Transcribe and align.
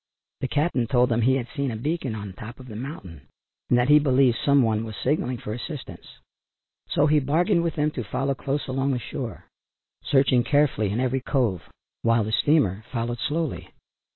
The 0.39 0.47
"cap'n" 0.47 0.87
told 0.87 1.09
them 1.09 1.21
he 1.21 1.35
had 1.35 1.47
seen 1.55 1.69
a 1.69 1.75
beacon 1.75 2.15
on 2.15 2.25
the 2.25 2.33
top 2.33 2.59
of 2.59 2.67
the 2.67 2.75
mountain, 2.75 3.21
and 3.69 3.77
that 3.77 3.87
he 3.87 3.99
believed 3.99 4.35
some 4.43 4.63
one 4.63 4.83
was 4.83 4.95
signalling 5.03 5.37
for 5.37 5.53
assistance. 5.53 6.17
So 6.89 7.05
he 7.05 7.19
bargained 7.19 7.61
with 7.61 7.75
them 7.75 7.91
to 7.91 8.03
follow 8.03 8.33
close 8.33 8.67
along 8.67 8.93
the 8.93 8.97
shore, 8.99 9.45
searching 10.03 10.43
carefully 10.43 10.89
in 10.89 10.99
every 10.99 11.21
cove, 11.21 11.61
while 12.01 12.23
the 12.23 12.31
steamer 12.31 12.83
followed 12.91 13.19
slowly. 13.19 13.69